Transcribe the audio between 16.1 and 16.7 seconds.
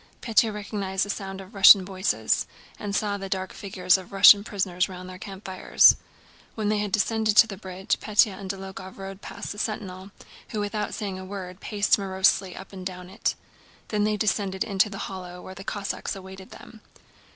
awaited